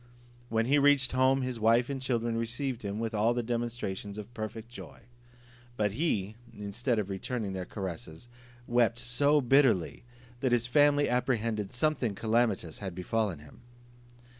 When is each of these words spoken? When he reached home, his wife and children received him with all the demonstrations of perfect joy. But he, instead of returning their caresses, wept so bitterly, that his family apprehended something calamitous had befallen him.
When 0.49 0.65
he 0.65 0.79
reached 0.79 1.11
home, 1.11 1.43
his 1.43 1.59
wife 1.59 1.87
and 1.87 2.01
children 2.01 2.35
received 2.35 2.81
him 2.81 2.97
with 2.97 3.13
all 3.13 3.35
the 3.35 3.43
demonstrations 3.43 4.17
of 4.17 4.33
perfect 4.33 4.67
joy. 4.69 5.01
But 5.77 5.91
he, 5.91 6.37
instead 6.57 6.97
of 6.97 7.07
returning 7.07 7.53
their 7.53 7.65
caresses, 7.65 8.27
wept 8.65 8.97
so 8.97 9.41
bitterly, 9.41 10.03
that 10.39 10.53
his 10.53 10.65
family 10.65 11.07
apprehended 11.07 11.71
something 11.71 12.15
calamitous 12.15 12.79
had 12.79 12.95
befallen 12.95 13.37
him. 13.37 13.61